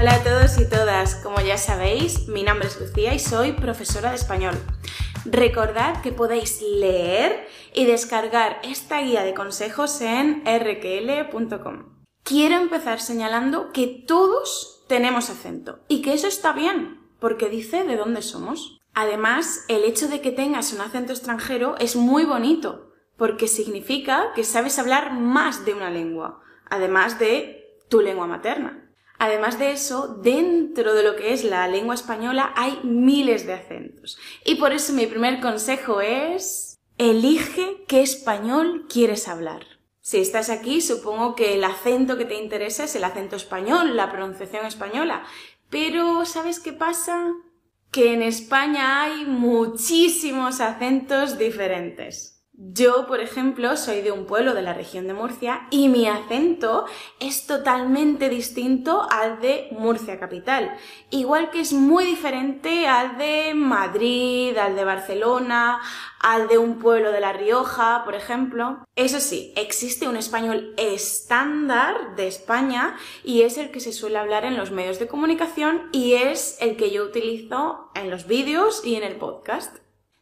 Hola 0.00 0.14
a 0.14 0.24
todos 0.24 0.58
y 0.58 0.66
todas, 0.66 1.14
como 1.16 1.42
ya 1.42 1.58
sabéis, 1.58 2.26
mi 2.26 2.42
nombre 2.42 2.68
es 2.68 2.80
Lucía 2.80 3.12
y 3.12 3.18
soy 3.18 3.52
profesora 3.52 4.08
de 4.08 4.16
español. 4.16 4.54
Recordad 5.26 6.00
que 6.00 6.10
podéis 6.10 6.62
leer 6.62 7.46
y 7.74 7.84
descargar 7.84 8.60
esta 8.62 9.02
guía 9.02 9.24
de 9.24 9.34
consejos 9.34 10.00
en 10.00 10.42
rql.com. 10.46 12.00
Quiero 12.22 12.56
empezar 12.56 13.02
señalando 13.02 13.72
que 13.72 14.02
todos 14.06 14.86
tenemos 14.88 15.28
acento 15.28 15.80
y 15.86 16.00
que 16.00 16.14
eso 16.14 16.28
está 16.28 16.54
bien, 16.54 17.06
porque 17.18 17.50
dice 17.50 17.84
de 17.84 17.98
dónde 17.98 18.22
somos. 18.22 18.80
Además, 18.94 19.66
el 19.68 19.84
hecho 19.84 20.08
de 20.08 20.22
que 20.22 20.32
tengas 20.32 20.72
un 20.72 20.80
acento 20.80 21.12
extranjero 21.12 21.76
es 21.78 21.94
muy 21.94 22.24
bonito, 22.24 22.90
porque 23.18 23.48
significa 23.48 24.32
que 24.34 24.44
sabes 24.44 24.78
hablar 24.78 25.12
más 25.12 25.66
de 25.66 25.74
una 25.74 25.90
lengua, 25.90 26.40
además 26.70 27.18
de 27.18 27.76
tu 27.90 28.00
lengua 28.00 28.26
materna. 28.26 28.86
Además 29.20 29.58
de 29.58 29.72
eso, 29.72 30.08
dentro 30.22 30.94
de 30.94 31.02
lo 31.02 31.14
que 31.14 31.34
es 31.34 31.44
la 31.44 31.68
lengua 31.68 31.94
española 31.94 32.54
hay 32.56 32.80
miles 32.84 33.46
de 33.46 33.52
acentos. 33.52 34.18
Y 34.46 34.54
por 34.54 34.72
eso 34.72 34.94
mi 34.94 35.06
primer 35.06 35.40
consejo 35.42 36.00
es, 36.00 36.78
elige 36.96 37.84
qué 37.86 38.00
español 38.00 38.86
quieres 38.88 39.28
hablar. 39.28 39.66
Si 40.00 40.16
estás 40.16 40.48
aquí, 40.48 40.80
supongo 40.80 41.34
que 41.34 41.52
el 41.52 41.64
acento 41.64 42.16
que 42.16 42.24
te 42.24 42.42
interesa 42.42 42.84
es 42.84 42.96
el 42.96 43.04
acento 43.04 43.36
español, 43.36 43.94
la 43.94 44.10
pronunciación 44.10 44.64
española. 44.64 45.22
Pero, 45.68 46.24
¿sabes 46.24 46.58
qué 46.58 46.72
pasa? 46.72 47.30
Que 47.90 48.14
en 48.14 48.22
España 48.22 49.02
hay 49.02 49.26
muchísimos 49.26 50.62
acentos 50.62 51.36
diferentes. 51.36 52.39
Yo, 52.62 53.06
por 53.06 53.20
ejemplo, 53.20 53.74
soy 53.78 54.02
de 54.02 54.12
un 54.12 54.26
pueblo 54.26 54.52
de 54.52 54.60
la 54.60 54.74
región 54.74 55.06
de 55.06 55.14
Murcia 55.14 55.66
y 55.70 55.88
mi 55.88 56.06
acento 56.06 56.84
es 57.18 57.46
totalmente 57.46 58.28
distinto 58.28 59.08
al 59.10 59.40
de 59.40 59.68
Murcia 59.72 60.20
capital. 60.20 60.76
Igual 61.08 61.48
que 61.48 61.60
es 61.60 61.72
muy 61.72 62.04
diferente 62.04 62.86
al 62.86 63.16
de 63.16 63.54
Madrid, 63.54 64.58
al 64.58 64.76
de 64.76 64.84
Barcelona, 64.84 65.80
al 66.20 66.48
de 66.48 66.58
un 66.58 66.78
pueblo 66.78 67.12
de 67.12 67.20
La 67.20 67.32
Rioja, 67.32 68.02
por 68.04 68.14
ejemplo. 68.14 68.84
Eso 68.94 69.20
sí, 69.20 69.54
existe 69.56 70.06
un 70.06 70.18
español 70.18 70.74
estándar 70.76 72.14
de 72.14 72.28
España 72.28 72.94
y 73.24 73.40
es 73.40 73.56
el 73.56 73.70
que 73.70 73.80
se 73.80 73.94
suele 73.94 74.18
hablar 74.18 74.44
en 74.44 74.58
los 74.58 74.70
medios 74.70 74.98
de 74.98 75.08
comunicación 75.08 75.88
y 75.92 76.12
es 76.12 76.58
el 76.60 76.76
que 76.76 76.90
yo 76.90 77.04
utilizo 77.04 77.90
en 77.94 78.10
los 78.10 78.26
vídeos 78.26 78.84
y 78.84 78.96
en 78.96 79.04
el 79.04 79.16
podcast. 79.16 79.78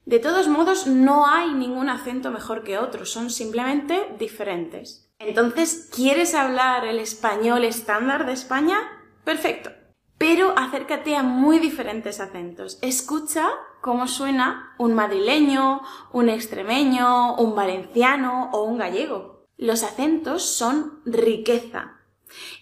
De 0.09 0.20
todos 0.20 0.48
modos, 0.48 0.87
no 0.87 1.27
hay 1.27 1.53
ningún 1.53 1.91
acento 1.91 2.31
mejor 2.31 2.64
que 2.64 2.78
otro, 2.78 3.05
son 3.05 3.28
simplemente 3.28 4.09
diferentes. 4.19 5.12
Entonces, 5.19 5.91
¿quieres 5.95 6.34
hablar 6.34 6.87
el 6.87 6.98
español 6.98 7.62
estándar 7.62 8.25
de 8.25 8.33
España? 8.33 8.79
Perfecto. 9.23 9.70
Pero 10.17 10.55
acércate 10.56 11.14
a 11.14 11.23
muy 11.23 11.59
diferentes 11.59 12.20
acentos. 12.20 12.79
Escucha 12.81 13.51
cómo 13.83 14.09
suena 14.09 14.75
un 14.79 14.95
madrileño, 14.95 15.83
un 16.11 16.31
extremeño, 16.31 17.34
un 17.34 17.55
valenciano 17.55 18.48
o 18.55 18.62
un 18.62 18.79
gallego. 18.79 19.45
Los 19.59 19.83
acentos 19.83 20.42
son 20.42 21.03
riqueza. 21.05 21.98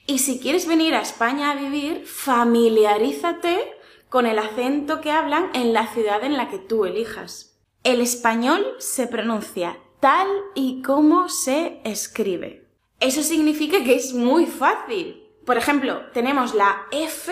Y 0.08 0.18
si 0.18 0.40
quieres 0.40 0.66
venir 0.66 0.96
a 0.96 1.02
España 1.02 1.52
a 1.52 1.54
vivir, 1.54 2.06
familiarízate 2.06 3.75
con 4.16 4.24
el 4.24 4.38
acento 4.38 5.02
que 5.02 5.10
hablan 5.10 5.50
en 5.52 5.74
la 5.74 5.88
ciudad 5.88 6.24
en 6.24 6.38
la 6.38 6.48
que 6.48 6.58
tú 6.58 6.86
elijas. 6.86 7.60
El 7.84 8.00
español 8.00 8.64
se 8.78 9.06
pronuncia 9.06 9.78
tal 10.00 10.26
y 10.54 10.80
como 10.80 11.28
se 11.28 11.82
escribe. 11.84 12.66
Eso 12.98 13.22
significa 13.22 13.84
que 13.84 13.94
es 13.94 14.14
muy 14.14 14.46
fácil. 14.46 15.22
Por 15.44 15.58
ejemplo, 15.58 16.00
tenemos 16.14 16.54
la 16.54 16.86
F 16.92 17.30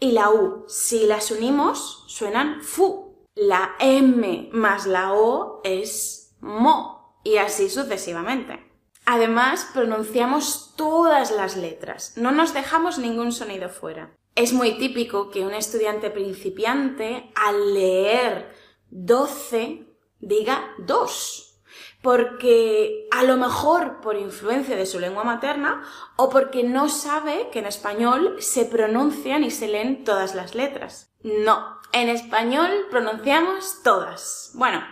y 0.00 0.12
la 0.12 0.28
U. 0.28 0.66
Si 0.68 1.06
las 1.06 1.30
unimos, 1.30 2.04
suenan 2.08 2.60
fu. 2.60 3.24
La 3.34 3.74
M 3.80 4.50
más 4.52 4.86
la 4.86 5.14
O 5.14 5.62
es 5.64 6.36
mo. 6.42 7.18
Y 7.24 7.38
así 7.38 7.70
sucesivamente. 7.70 8.70
Además, 9.06 9.70
pronunciamos 9.72 10.74
todas 10.76 11.30
las 11.30 11.56
letras. 11.56 12.12
No 12.18 12.32
nos 12.32 12.52
dejamos 12.52 12.98
ningún 12.98 13.32
sonido 13.32 13.70
fuera. 13.70 14.17
Es 14.38 14.52
muy 14.52 14.78
típico 14.78 15.30
que 15.30 15.44
un 15.44 15.52
estudiante 15.52 16.10
principiante 16.10 17.32
al 17.34 17.74
leer 17.74 18.54
12 18.90 19.84
diga 20.20 20.76
2, 20.78 21.60
porque 22.02 23.08
a 23.10 23.24
lo 23.24 23.36
mejor 23.36 24.00
por 24.00 24.14
influencia 24.14 24.76
de 24.76 24.86
su 24.86 25.00
lengua 25.00 25.24
materna 25.24 25.82
o 26.14 26.30
porque 26.30 26.62
no 26.62 26.88
sabe 26.88 27.48
que 27.50 27.58
en 27.58 27.66
español 27.66 28.36
se 28.38 28.64
pronuncian 28.64 29.42
y 29.42 29.50
se 29.50 29.66
leen 29.66 30.04
todas 30.04 30.36
las 30.36 30.54
letras. 30.54 31.12
No, 31.24 31.76
en 31.90 32.08
español 32.08 32.70
pronunciamos 32.92 33.82
todas. 33.82 34.52
Bueno, 34.54 34.84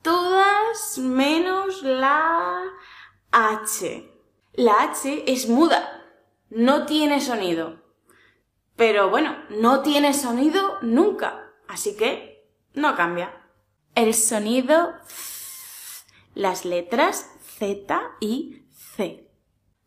todas 0.00 0.96
menos 0.96 1.82
la 1.82 2.62
H. 3.32 4.10
La 4.54 4.84
H 4.84 5.30
es 5.30 5.46
muda, 5.46 6.08
no 6.48 6.86
tiene 6.86 7.20
sonido. 7.20 7.81
Pero 8.84 9.10
bueno, 9.10 9.36
no 9.48 9.82
tiene 9.82 10.12
sonido 10.12 10.78
nunca, 10.82 11.52
así 11.68 11.96
que 11.96 12.50
no 12.74 12.96
cambia. 12.96 13.48
El 13.94 14.12
sonido 14.12 14.94
las 16.34 16.64
letras 16.64 17.30
Z 17.60 18.02
y 18.18 18.64
C. 18.72 19.30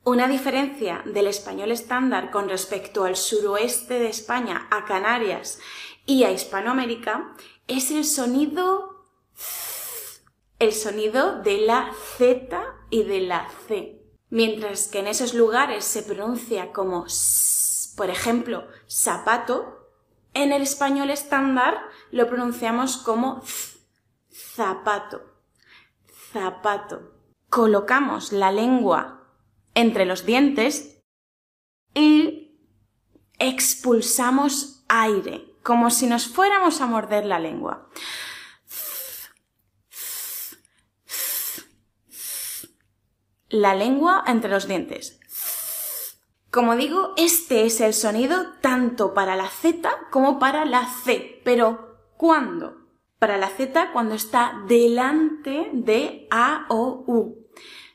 Una 0.05 0.29
diferencia 0.29 1.03
del 1.05 1.27
español 1.27 1.71
estándar 1.71 2.31
con 2.31 2.47
respecto 2.47 3.03
al 3.03 3.17
suroeste 3.17 3.95
de 3.95 4.07
España, 4.07 4.65
a 4.71 4.85
Canarias 4.85 5.59
y 6.05 6.23
a 6.23 6.31
Hispanoamérica 6.31 7.35
es 7.67 7.91
el 7.91 8.05
sonido 8.05 9.09
el 10.57 10.71
sonido 10.71 11.41
de 11.41 11.57
la 11.57 11.91
Z 12.17 12.63
y 12.89 13.03
de 13.03 13.19
la 13.19 13.49
C. 13.67 14.01
Mientras 14.29 14.87
que 14.87 14.99
en 14.99 15.07
esos 15.07 15.33
lugares 15.33 15.83
se 15.83 16.01
pronuncia 16.01 16.71
como 16.71 17.07
S 17.07 17.54
por 17.95 18.09
ejemplo, 18.09 18.67
zapato, 18.89 19.89
en 20.33 20.51
el 20.51 20.61
español 20.61 21.09
estándar 21.09 21.79
lo 22.11 22.27
pronunciamos 22.27 22.97
como 22.97 23.41
zapato, 24.31 25.21
zapato. 26.31 27.13
Colocamos 27.49 28.33
la 28.33 28.51
lengua 28.51 29.29
entre 29.73 30.05
los 30.05 30.25
dientes 30.25 31.01
y 31.93 32.59
expulsamos 33.39 34.83
aire, 34.89 35.45
como 35.63 35.89
si 35.89 36.07
nos 36.07 36.27
fuéramos 36.27 36.81
a 36.81 36.85
morder 36.85 37.25
la 37.25 37.39
lengua. 37.39 37.89
La 43.49 43.73
lengua 43.73 44.23
entre 44.27 44.49
los 44.49 44.67
dientes. 44.67 45.19
Como 46.55 46.77
digo, 46.77 47.13
este 47.17 47.65
es 47.65 47.81
el 47.81 47.93
sonido 47.93 48.53
tanto 48.61 49.13
para 49.13 49.35
la 49.35 49.49
Z 49.49 49.89
como 50.09 50.39
para 50.39 50.63
la 50.63 50.87
C. 50.87 51.41
Pero, 51.43 52.13
¿cuándo? 52.15 52.77
Para 53.19 53.37
la 53.37 53.49
Z 53.49 53.91
cuando 53.91 54.15
está 54.15 54.63
delante 54.65 55.69
de 55.73 56.29
A 56.31 56.65
o 56.69 57.03
U. 57.07 57.49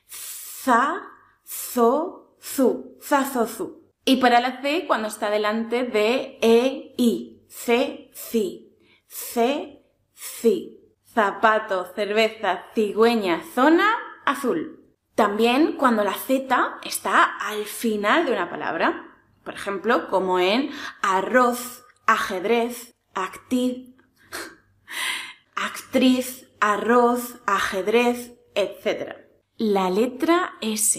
Za, 0.07 1.01
zo, 1.43 2.37
zu. 2.39 2.99
Za, 3.01 3.25
zo, 3.25 3.47
zu. 3.47 3.81
Y 4.05 4.17
para 4.17 4.41
la 4.41 4.61
C 4.61 4.85
cuando 4.87 5.09
está 5.09 5.31
delante 5.31 5.85
de 5.85 6.39
E, 6.43 6.95
I. 6.99 7.47
C, 7.49 8.11
ci. 8.13 8.77
C, 9.07 9.87
ci. 10.13 10.79
Zapato, 11.15 11.87
cerveza, 11.95 12.67
cigüeña, 12.75 13.43
zona, 13.55 13.97
azul. 14.27 14.80
También 15.21 15.77
cuando 15.77 16.03
la 16.03 16.15
Z 16.15 16.79
está 16.83 17.25
al 17.25 17.67
final 17.67 18.25
de 18.25 18.33
una 18.33 18.49
palabra. 18.49 19.19
Por 19.45 19.53
ejemplo, 19.53 20.09
como 20.09 20.39
en 20.39 20.71
arroz, 21.03 21.85
ajedrez, 22.07 22.95
actriz, 23.13 23.97
actriz, 25.57 26.49
arroz, 26.59 27.37
ajedrez, 27.45 28.33
etc. 28.55 29.19
La 29.59 29.91
letra 29.91 30.55
S. 30.63 30.99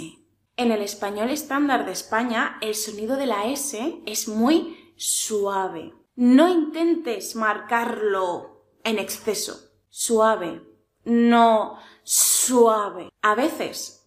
En 0.56 0.72
el 0.72 0.84
español 0.84 1.32
estándar 1.32 1.88
de 1.88 1.94
España, 1.94 2.60
el 2.62 2.76
sonido 2.76 3.18
de 3.18 3.26
la 3.26 3.46
S 3.46 4.04
es 4.06 4.28
muy 4.28 4.94
suave. 4.98 5.96
No 6.14 6.48
intentes 6.48 7.36
marcarlo 7.36 8.68
en 8.84 9.00
exceso. 9.00 9.72
Suave. 9.90 10.62
No 11.06 11.80
suave. 12.04 13.10
A 13.24 13.34
veces 13.34 14.01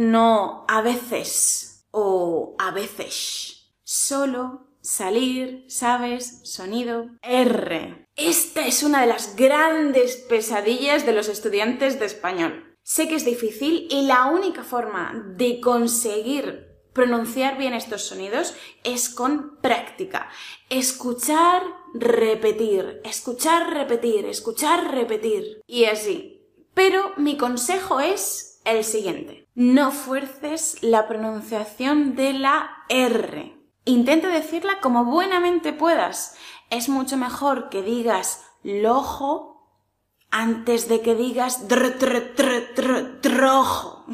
no 0.00 0.64
a 0.66 0.80
veces 0.80 1.86
o 1.90 2.56
a 2.58 2.70
veces. 2.70 3.74
Solo, 3.84 4.68
salir, 4.80 5.66
sabes, 5.68 6.40
sonido. 6.44 7.10
R. 7.20 8.06
Esta 8.16 8.66
es 8.66 8.82
una 8.82 9.02
de 9.02 9.08
las 9.08 9.36
grandes 9.36 10.16
pesadillas 10.16 11.04
de 11.04 11.12
los 11.12 11.28
estudiantes 11.28 12.00
de 12.00 12.06
español. 12.06 12.78
Sé 12.82 13.08
que 13.08 13.16
es 13.16 13.26
difícil 13.26 13.88
y 13.90 14.06
la 14.06 14.26
única 14.26 14.64
forma 14.64 15.12
de 15.36 15.60
conseguir 15.60 16.68
pronunciar 16.94 17.58
bien 17.58 17.74
estos 17.74 18.02
sonidos 18.02 18.54
es 18.84 19.10
con 19.10 19.58
práctica. 19.60 20.30
Escuchar, 20.70 21.62
repetir, 21.92 23.02
escuchar, 23.04 23.74
repetir, 23.74 24.24
escuchar, 24.24 24.94
repetir. 24.94 25.60
Y 25.66 25.84
así. 25.84 26.48
Pero 26.72 27.12
mi 27.18 27.36
consejo 27.36 28.00
es 28.00 28.50
el 28.64 28.82
siguiente. 28.84 29.46
No 29.62 29.90
fuerces 29.90 30.78
la 30.80 31.06
pronunciación 31.06 32.16
de 32.16 32.32
la 32.32 32.70
R. 32.88 33.54
Intenta 33.84 34.28
decirla 34.28 34.80
como 34.80 35.04
buenamente 35.04 35.74
puedas. 35.74 36.34
Es 36.70 36.88
mucho 36.88 37.18
mejor 37.18 37.68
que 37.68 37.82
digas 37.82 38.42
lojo 38.62 39.70
antes 40.30 40.88
de 40.88 41.02
que 41.02 41.14
digas 41.14 41.68
dr, 41.68 41.92
dr, 41.98 42.74
dr, 42.74 43.20
drojo. 43.20 44.06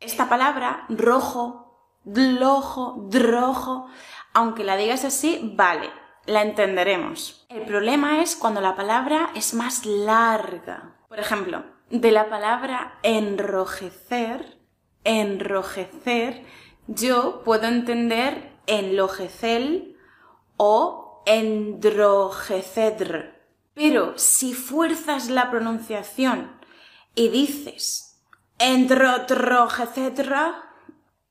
Esta 0.00 0.26
palabra, 0.30 0.86
rojo, 0.88 2.00
Dlojo, 2.04 3.08
drojo, 3.10 3.88
aunque 4.32 4.64
la 4.64 4.78
digas 4.78 5.04
así, 5.04 5.52
vale, 5.54 5.90
la 6.24 6.40
entenderemos. 6.40 7.44
El 7.50 7.66
problema 7.66 8.22
es 8.22 8.36
cuando 8.36 8.62
la 8.62 8.74
palabra 8.74 9.32
es 9.34 9.52
más 9.52 9.84
larga. 9.84 10.96
Por 11.10 11.20
ejemplo, 11.20 11.64
de 11.90 12.10
la 12.10 12.30
palabra 12.30 12.98
enrojecer, 13.02 14.57
enrojecer, 15.08 16.44
yo 16.86 17.42
puedo 17.44 17.66
entender 17.66 18.52
enlojecel 18.66 19.98
o 20.56 21.22
endrojecedr. 21.26 23.34
Pero 23.74 24.16
si 24.16 24.54
fuerzas 24.54 25.28
la 25.28 25.50
pronunciación 25.50 26.52
y 27.14 27.28
dices 27.28 28.22
endrotrojecedra, 28.58 30.68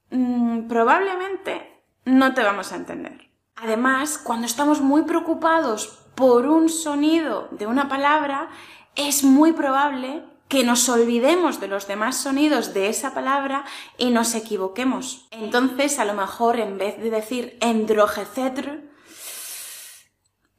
Mm, 0.10 0.68
probablemente 0.68 1.84
no 2.06 2.34
te 2.34 2.44
vamos 2.44 2.72
a 2.72 2.78
entender. 2.78 3.30
Además, 3.56 4.18
cuando 4.18 4.46
estamos 4.46 4.82
muy 4.82 5.04
preocupados 5.04 6.06
por 6.16 6.48
un 6.48 6.70
sonido 6.70 7.50
de 7.52 7.68
una 7.68 7.90
palabra, 7.90 8.50
es 8.96 9.24
muy 9.24 9.52
probable 9.52 10.24
que 10.48 10.64
nos 10.64 10.88
olvidemos 10.90 11.60
de 11.60 11.68
los 11.68 11.88
demás 11.88 12.18
sonidos 12.18 12.74
de 12.74 12.90
esa 12.90 13.14
palabra 13.14 13.66
y 13.98 14.12
nos 14.12 14.34
equivoquemos. 14.36 15.28
Entonces, 15.32 16.00
a 16.00 16.06
lo 16.06 16.14
mejor 16.14 16.60
en 16.60 16.78
vez 16.78 16.98
de 16.98 17.10
decir 17.10 17.58
endrojecetr, 17.62 18.90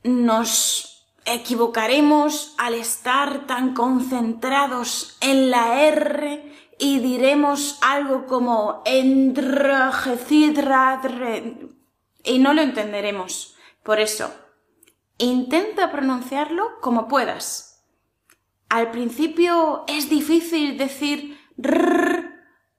nos 0.04 1.06
equivocaremos 1.24 2.54
al 2.58 2.74
estar 2.74 3.46
tan 3.46 3.74
concentrados 3.74 5.16
en 5.20 5.50
la 5.50 5.82
R 5.82 6.52
y 6.78 7.00
diremos 7.00 7.78
algo 7.82 8.26
como 8.26 8.82
y 12.24 12.38
no 12.38 12.54
lo 12.54 12.62
entenderemos. 12.62 13.56
Por 13.82 14.00
eso, 14.00 14.30
intenta 15.18 15.90
pronunciarlo 15.90 16.80
como 16.80 17.08
puedas. 17.08 17.77
Al 18.68 18.90
principio 18.90 19.84
es 19.86 20.10
difícil 20.10 20.76
decir 20.76 21.38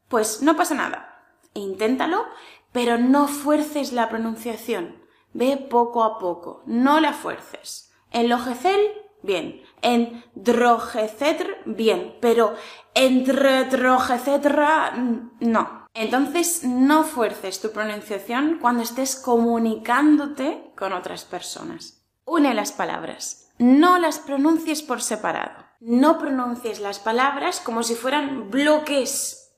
pues 0.07 0.41
no 0.41 0.56
pasa 0.56 0.75
nada. 0.75 1.24
Inténtalo, 1.53 2.25
pero 2.71 2.97
no 2.97 3.27
fuerces 3.27 3.91
la 3.91 4.09
pronunciación. 4.09 5.03
Ve 5.33 5.57
poco 5.57 6.03
a 6.03 6.18
poco, 6.18 6.63
no 6.65 7.00
la 7.00 7.13
fuerces. 7.13 7.91
Enlojecel, 8.12 8.80
bien. 9.21 9.62
En 9.81 10.24
drojecetr, 10.36 11.57
bien. 11.65 12.18
Pero 12.21 12.56
entre 12.94 13.62
etcétera, 13.62 14.94
no. 15.39 15.88
Entonces 15.94 16.63
no 16.63 17.03
fuerces 17.03 17.62
tu 17.62 17.71
pronunciación 17.71 18.59
cuando 18.62 18.83
estés 18.83 19.15
comunicándote 19.15 20.71
con 20.75 20.94
otras 20.94 21.25
personas. 21.25 22.06
Une 22.25 22.53
las 22.53 22.71
palabras. 22.71 23.51
No 23.57 24.00
las 24.00 24.19
pronuncies 24.19 24.81
por 24.81 25.01
separado. 25.01 25.69
No 25.80 26.20
pronuncies 26.20 26.80
las 26.80 27.00
palabras 27.00 27.62
como 27.62 27.84
si 27.84 27.96
fueran 27.96 28.52
bloques 28.52 29.54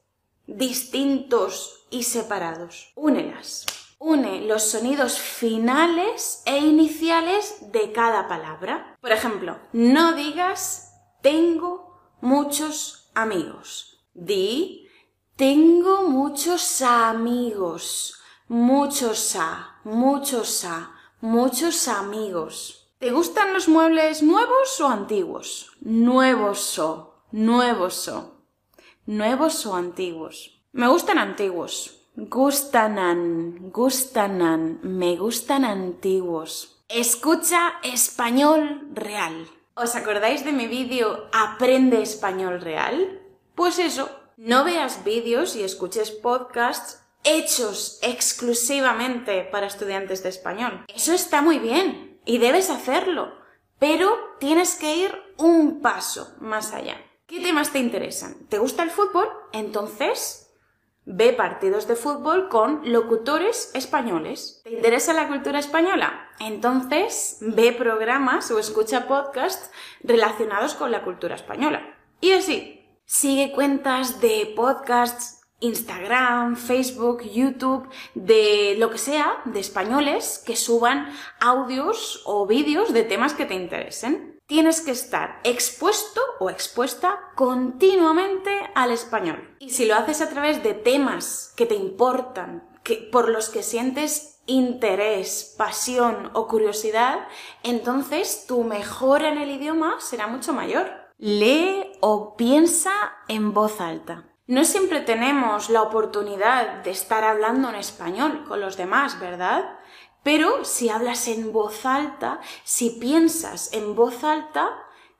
distintos 0.46 1.88
y 1.90 2.04
separados. 2.04 2.92
Únelas. 2.96 3.66
Une 3.98 4.42
los 4.42 4.64
sonidos 4.64 5.20
finales 5.20 6.42
e 6.46 6.58
iniciales 6.58 7.72
de 7.72 7.92
cada 7.92 8.28
palabra. 8.28 8.98
Por 9.02 9.12
ejemplo, 9.12 9.60
no 9.74 10.14
digas 10.14 10.94
tengo 11.22 12.00
muchos 12.22 13.12
amigos. 13.14 14.04
Di, 14.14 14.88
tengo 15.36 16.08
muchos 16.08 16.82
amigos. 16.82 18.16
Muchos 18.48 19.36
a, 19.36 19.80
muchos 19.84 20.66
a, 20.66 20.92
muchos 21.22 21.88
amigos. 21.88 22.81
¿Te 23.02 23.10
gustan 23.10 23.52
los 23.52 23.68
muebles 23.68 24.22
nuevos 24.22 24.80
o 24.80 24.88
antiguos? 24.88 25.72
Nuevos 25.82 26.78
o, 26.78 27.26
nuevos 27.32 28.08
o. 28.08 28.46
Nuevos 29.08 29.66
o 29.66 29.76
antiguos. 29.76 30.62
Me 30.72 30.88
gustan 30.88 31.18
antiguos. 31.18 32.06
Gustanan, 32.16 33.72
gustanan, 33.72 34.82
me 34.84 35.16
gustan 35.16 35.66
antiguos. 35.66 36.84
Escucha 36.90 37.80
español 37.82 38.90
real. 38.94 39.48
¿Os 39.74 39.96
acordáis 39.96 40.46
de 40.46 40.52
mi 40.52 40.68
vídeo 40.68 41.28
Aprende 41.34 42.04
español 42.04 42.62
real? 42.62 43.20
Pues 43.56 43.80
eso, 43.80 44.12
no 44.38 44.64
veas 44.64 45.04
vídeos 45.04 45.56
y 45.56 45.64
escuches 45.64 46.12
podcasts 46.12 47.02
hechos 47.24 47.98
exclusivamente 48.04 49.42
para 49.52 49.66
estudiantes 49.66 50.22
de 50.22 50.30
español. 50.30 50.86
Eso 50.88 51.14
está 51.14 51.42
muy 51.42 51.58
bien 51.58 52.11
y 52.26 52.38
debes 52.38 52.70
hacerlo, 52.70 53.34
pero 53.80 54.16
tienes 54.40 54.76
que 54.76 54.96
ir 54.96 55.12
un 55.38 55.82
paso 55.82 56.36
más 56.40 56.74
allá. 56.74 56.98
¿Qué 57.26 57.40
temas 57.40 57.72
te 57.72 57.80
interesan? 57.80 58.48
¿Te 58.48 58.58
gusta 58.58 58.84
el 58.84 58.92
fútbol? 58.92 59.28
Entonces 59.54 60.52
Ve 61.06 61.34
partidos 61.34 61.88
de 61.88 61.96
fútbol 61.96 62.48
con 62.48 62.92
locutores 62.92 63.72
españoles. 63.74 64.62
¿Te 64.64 64.72
interesa 64.72 65.14
la 65.14 65.28
cultura 65.28 65.58
española? 65.58 66.30
Entonces 66.40 67.38
ve 67.42 67.72
programas 67.72 68.52
o 68.52 68.60
escucha 68.60 69.08
podcasts 69.08 69.72
relacionados 70.04 70.76
con 70.76 70.92
la 70.92 71.04
cultura 71.04 71.34
española. 71.34 71.98
Y 72.20 72.34
así, 72.34 72.86
sigue 73.06 73.52
cuentas 73.52 74.22
de 74.22 74.54
podcasts, 74.56 75.41
Instagram, 75.62 76.56
Facebook, 76.58 77.24
YouTube, 77.24 77.88
de 78.14 78.76
lo 78.78 78.90
que 78.90 78.98
sea, 78.98 79.42
de 79.46 79.60
españoles 79.60 80.44
que 80.46 80.56
suban 80.56 81.10
audios 81.40 82.22
o 82.26 82.46
vídeos 82.46 82.92
de 82.94 83.04
temas 83.04 83.34
que 83.34 83.46
te 83.46 83.56
interesen 83.56 84.32
tienes 84.52 84.82
que 84.82 84.92
estar 84.92 85.40
expuesto 85.46 86.20
o 86.42 86.50
expuesta 86.50 87.18
continuamente 87.36 88.52
al 88.76 88.92
español. 88.92 89.56
Y 89.60 89.70
si 89.70 89.86
lo 89.86 89.96
haces 89.96 90.20
a 90.20 90.30
través 90.30 90.62
de 90.62 90.74
temas 90.74 91.54
que 91.56 91.66
te 91.66 91.76
importan, 91.76 92.62
que, 92.84 92.96
por 92.96 93.30
los 93.30 93.48
que 93.48 93.64
sientes 93.64 94.42
interés, 94.48 95.56
pasión 95.58 96.32
o 96.34 96.50
curiosidad, 96.50 97.30
entonces 97.64 98.44
tu 98.46 98.66
mejora 98.66 99.30
en 99.30 99.38
el 99.38 99.52
idioma 99.52 100.02
será 100.02 100.28
mucho 100.28 100.52
mayor. 100.52 100.92
Lee 101.18 101.94
o 102.02 102.36
piensa 102.36 102.92
en 103.30 103.54
voz 103.54 103.80
alta. 103.80 104.31
No 104.52 104.66
siempre 104.66 105.00
tenemos 105.00 105.70
la 105.70 105.82
oportunidad 105.82 106.84
de 106.84 106.92
estar 106.92 107.24
hablando 107.24 107.70
en 107.70 107.76
español 107.76 108.44
con 108.46 108.60
los 108.60 108.76
demás, 108.76 109.18
¿verdad? 109.18 109.80
Pero 110.24 110.66
si 110.66 110.90
hablas 110.90 111.30
en 111.30 111.54
voz 111.54 111.86
alta, 111.86 112.42
si 112.66 112.90
piensas 112.90 113.72
en 113.72 113.96
voz 113.96 114.26
alta, 114.26 114.74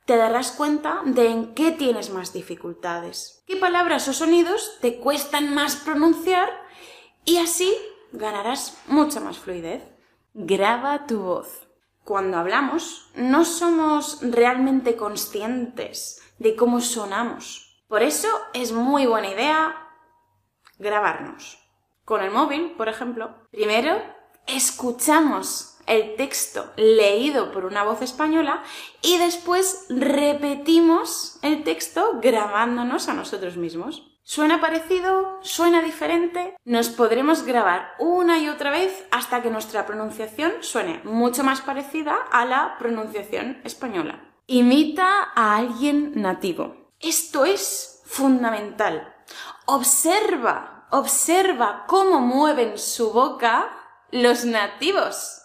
te 0.04 0.18
darás 0.18 0.52
cuenta 0.52 1.00
de 1.06 1.30
en 1.30 1.54
qué 1.54 1.70
tienes 1.70 2.10
más 2.10 2.34
dificultades, 2.34 3.42
qué 3.46 3.56
palabras 3.56 4.06
o 4.06 4.12
sonidos 4.12 4.76
te 4.82 4.98
cuestan 4.98 5.54
más 5.54 5.76
pronunciar 5.76 6.50
y 7.24 7.38
así 7.38 7.74
ganarás 8.12 8.76
mucha 8.86 9.20
más 9.20 9.38
fluidez. 9.38 9.82
Graba 10.34 11.06
tu 11.06 11.20
voz. 11.20 11.68
Cuando 12.04 12.36
hablamos, 12.36 13.10
no 13.14 13.46
somos 13.46 14.18
realmente 14.20 14.94
conscientes 14.94 16.20
de 16.38 16.54
cómo 16.54 16.82
sonamos. 16.82 17.71
Por 17.92 18.02
eso 18.02 18.28
es 18.54 18.72
muy 18.72 19.04
buena 19.04 19.28
idea 19.28 19.76
grabarnos. 20.78 21.58
Con 22.06 22.22
el 22.22 22.30
móvil, 22.30 22.70
por 22.70 22.88
ejemplo, 22.88 23.34
primero 23.50 24.00
escuchamos 24.46 25.76
el 25.86 26.16
texto 26.16 26.72
leído 26.76 27.52
por 27.52 27.66
una 27.66 27.84
voz 27.84 28.00
española 28.00 28.62
y 29.02 29.18
después 29.18 29.84
repetimos 29.90 31.38
el 31.42 31.64
texto 31.64 32.18
grabándonos 32.22 33.10
a 33.10 33.12
nosotros 33.12 33.58
mismos. 33.58 34.16
¿Suena 34.22 34.58
parecido? 34.58 35.38
¿Suena 35.42 35.82
diferente? 35.82 36.56
Nos 36.64 36.88
podremos 36.88 37.42
grabar 37.42 37.90
una 37.98 38.38
y 38.38 38.48
otra 38.48 38.70
vez 38.70 39.06
hasta 39.10 39.42
que 39.42 39.50
nuestra 39.50 39.84
pronunciación 39.84 40.50
suene 40.60 41.02
mucho 41.04 41.44
más 41.44 41.60
parecida 41.60 42.16
a 42.30 42.46
la 42.46 42.76
pronunciación 42.78 43.60
española. 43.64 44.32
Imita 44.46 45.28
a 45.34 45.56
alguien 45.56 46.12
nativo. 46.14 46.81
Esto 47.02 47.44
es 47.44 48.00
fundamental. 48.06 49.14
Observa 49.66 50.72
Observa 50.94 51.84
cómo 51.86 52.20
mueven 52.20 52.76
su 52.76 53.12
boca 53.12 53.70
los 54.10 54.44
nativos. 54.44 55.40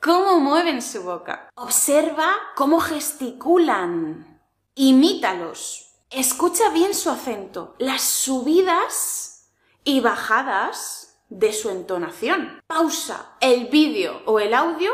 Cómo 0.00 0.38
mueven 0.38 0.80
su 0.80 1.02
boca. 1.02 1.50
Observa 1.56 2.32
cómo 2.54 2.78
gesticulan. 2.78 4.40
Imítalos. 4.76 5.96
Escucha 6.08 6.68
bien 6.68 6.94
su 6.94 7.10
acento, 7.10 7.74
las 7.80 8.02
subidas 8.02 9.50
y 9.82 9.98
bajadas 9.98 11.18
de 11.28 11.52
su 11.52 11.70
entonación. 11.70 12.62
Pausa 12.68 13.34
el 13.40 13.66
vídeo 13.66 14.22
o 14.26 14.38
el 14.38 14.54
audio 14.54 14.92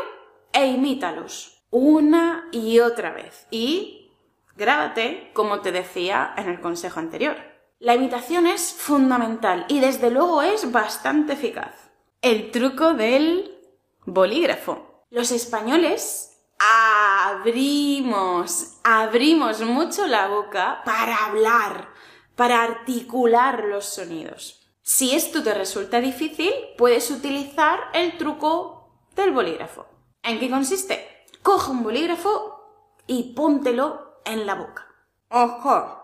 e 0.51 0.65
imítalos 0.65 1.67
una 1.69 2.49
y 2.51 2.79
otra 2.79 3.11
vez. 3.11 3.45
Y 3.51 3.98
grábate, 4.59 5.31
como 5.33 5.61
te 5.61 5.71
decía 5.71 6.33
en 6.37 6.49
el 6.49 6.61
consejo 6.61 6.99
anterior. 6.99 7.37
La 7.79 7.95
imitación 7.95 8.45
es 8.45 8.73
fundamental 8.73 9.65
y 9.69 9.79
desde 9.79 10.11
luego 10.11 10.41
es 10.41 10.71
bastante 10.71 11.33
eficaz. 11.33 11.73
El 12.21 12.51
truco 12.51 12.93
del 12.93 13.57
bolígrafo. 14.05 15.05
Los 15.09 15.31
españoles 15.31 16.37
abrimos, 17.29 18.79
abrimos 18.83 19.61
mucho 19.61 20.05
la 20.07 20.27
boca 20.27 20.81
para 20.83 21.25
hablar, 21.25 21.89
para 22.35 22.61
articular 22.61 23.63
los 23.63 23.85
sonidos. 23.85 24.59
Si 24.81 25.15
esto 25.15 25.41
te 25.41 25.53
resulta 25.53 26.01
difícil, 26.01 26.51
puedes 26.77 27.09
utilizar 27.11 27.79
el 27.93 28.17
truco 28.17 29.05
del 29.15 29.31
bolígrafo. 29.31 29.85
¿En 30.21 30.37
qué 30.37 30.49
consiste? 30.49 31.25
Coge 31.41 31.71
un 31.71 31.83
bolígrafo 31.83 32.59
y 33.07 33.33
póntelo 33.33 34.08
en 34.31 34.45
la 34.45 34.55
boca. 34.55 34.87
Ojo, 35.29 36.01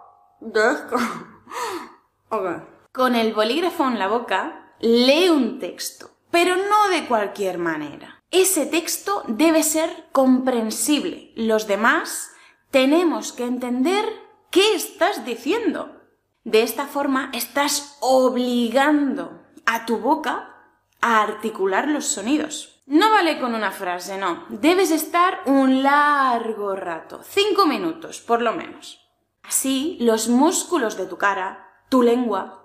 Con 2.91 3.15
el 3.15 3.33
bolígrafo 3.33 3.87
en 3.87 3.99
la 3.99 4.07
boca, 4.07 4.73
lee 4.79 5.29
un 5.29 5.59
texto, 5.59 6.09
pero 6.31 6.55
no 6.55 6.89
de 6.89 7.07
cualquier 7.07 7.57
manera 7.57 8.15
ese 8.41 8.65
texto 8.65 9.23
debe 9.27 9.63
ser 9.63 10.07
comprensible. 10.11 11.31
Los 11.35 11.67
demás 11.67 12.31
tenemos 12.69 13.31
que 13.31 13.45
entender 13.45 14.05
qué 14.51 14.75
estás 14.75 15.25
diciendo. 15.25 16.01
De 16.43 16.61
esta 16.61 16.85
forma 16.85 17.31
estás 17.33 17.97
obligando 18.01 19.41
a 19.65 19.85
tu 19.85 19.99
boca 19.99 20.53
a 21.01 21.21
articular 21.21 21.87
los 21.87 22.05
sonidos. 22.05 22.74
No 22.85 23.09
vale 23.11 23.39
con 23.39 23.55
una 23.55 23.71
frase, 23.71 24.17
no. 24.17 24.45
Debes 24.49 24.91
estar 24.91 25.41
un 25.45 25.81
largo 25.81 26.75
rato, 26.75 27.21
cinco 27.23 27.65
minutos 27.65 28.21
por 28.21 28.41
lo 28.41 28.53
menos. 28.53 29.01
Así 29.43 29.97
los 29.99 30.27
músculos 30.27 30.95
de 30.97 31.07
tu 31.07 31.17
cara, 31.17 31.67
tu 31.89 32.03
lengua, 32.03 32.63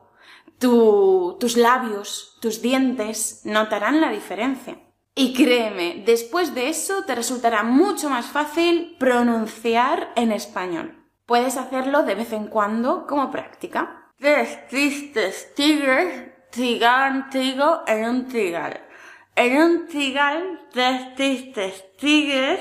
tus 0.59 1.57
labios, 1.57 2.37
tus 2.41 2.61
dientes 2.61 3.41
notarán 3.45 4.01
la 4.01 4.11
diferencia. 4.11 4.79
Y 5.15 5.35
créeme, 5.35 6.03
después 6.07 6.55
de 6.55 6.69
eso 6.69 7.05
te 7.05 7.15
resultará 7.15 7.63
mucho 7.63 8.09
más 8.11 8.27
fácil 8.27 8.97
pronunciar 8.99 10.13
en 10.17 10.33
español. 10.33 10.97
Puedes 11.27 11.57
hacerlo 11.57 12.03
de 12.03 12.15
vez 12.15 12.33
en 12.33 12.47
cuando 12.47 13.07
como 13.07 13.31
práctica. 13.31 14.13
Tristes 14.69 15.55
tigres 15.55 16.31
trigo 16.51 17.83
en 17.87 18.05
un 18.09 18.29
trigal. 18.29 18.81
En 19.43 19.57
un 19.57 19.89
trigal, 19.89 20.69
tres 20.71 21.15
tristes 21.15 21.97
tigres. 21.97 22.61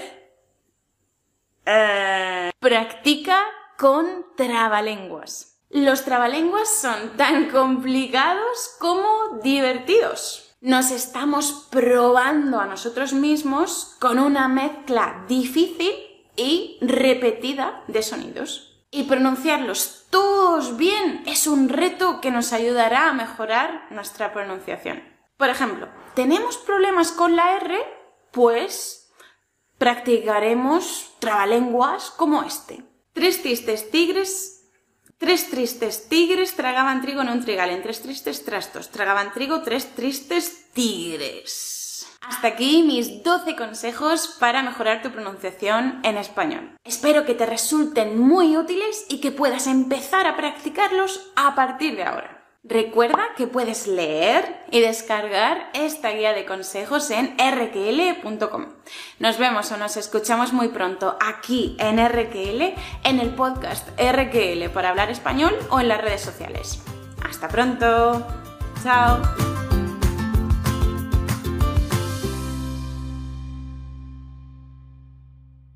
Eh, 1.65 2.51
practica 2.57 3.43
con 3.77 4.05
trabalenguas. 4.37 5.59
Los 5.69 6.05
trabalenguas 6.05 6.69
son 6.69 7.17
tan 7.17 7.49
complicados 7.49 8.77
como 8.79 9.39
divertidos 9.43 10.45
nos 10.61 10.91
estamos 10.91 11.67
probando 11.69 12.59
a 12.59 12.65
nosotros 12.65 13.13
mismos 13.13 13.95
con 13.99 14.19
una 14.19 14.49
mezcla 14.49 15.23
difícil 15.27 15.93
y 16.35 16.77
repetida 16.81 17.83
de 17.87 18.03
sonidos. 18.03 18.83
Y 18.91 19.03
pronunciarlos 19.03 20.05
todos 20.09 20.75
bien 20.75 21.23
es 21.25 21.47
un 21.47 21.69
reto 21.69 22.19
que 22.19 22.31
nos 22.31 22.51
ayudará 22.51 23.09
a 23.09 23.13
mejorar 23.13 23.87
nuestra 23.91 24.33
pronunciación. 24.33 25.08
Por 25.39 25.49
ejemplo, 25.49 25.87
¿tenemos 26.15 26.57
problemas 26.57 27.13
con 27.13 27.37
la 27.37 27.55
R? 27.55 27.79
Pues 28.33 29.09
practicaremos 29.77 31.13
trabalenguas 31.19 32.11
como 32.11 32.43
este. 32.43 32.83
Tres 33.13 33.41
tristes 33.41 33.89
tigres 33.89 34.57
Tres 35.17 35.49
tristes 35.49 36.07
tigres 36.07 36.55
tragaban 36.55 37.01
trigo 37.01 37.21
en 37.21 37.29
un 37.29 37.43
trigal. 37.43 37.69
En 37.71 37.81
tres 37.81 38.01
tristes 38.01 38.45
trastos 38.45 38.89
tragaban 38.89 39.33
trigo 39.33 39.61
tres 39.61 39.93
tristes 39.93 40.71
tigres. 40.73 42.07
Hasta 42.21 42.47
aquí 42.47 42.83
mis 42.83 43.23
12 43.23 43.55
consejos 43.55 44.37
para 44.39 44.63
mejorar 44.63 45.01
tu 45.01 45.09
pronunciación 45.11 45.99
en 46.03 46.17
español. 46.17 46.77
Espero 46.85 47.25
que 47.25 47.35
te 47.35 47.45
resulten 47.45 48.17
muy 48.17 48.55
útiles 48.55 49.05
y 49.09 49.19
que 49.19 49.31
puedas 49.31 49.67
empezar 49.67 50.25
a 50.25 50.37
practicarlos 50.37 51.31
a 51.35 51.53
partir 51.53 51.97
de 51.97 52.03
ahora. 52.03 52.48
Recuerda 52.63 53.23
que 53.37 53.47
puedes 53.47 53.87
leer 53.87 54.65
y 54.69 54.81
descargar 54.81 55.69
esta 55.73 56.09
guía 56.09 56.33
de 56.33 56.45
consejos 56.45 57.09
en 57.09 57.37
rql.com. 57.37 58.65
Nos 59.17 59.37
vemos 59.37 59.71
o 59.71 59.77
nos 59.77 59.95
escuchamos 59.95 60.51
muy 60.51 60.67
pronto 60.67 61.17
aquí 61.25 61.77
en 61.79 62.05
RQL, 62.05 62.73
en 63.05 63.19
el 63.19 63.33
podcast 63.33 63.87
RQL 63.97 64.69
para 64.73 64.89
hablar 64.89 65.09
español 65.09 65.55
o 65.69 65.79
en 65.79 65.87
las 65.87 66.01
redes 66.01 66.21
sociales. 66.21 66.83
Hasta 67.23 67.47
pronto. 67.47 68.27
Chao. 68.83 69.48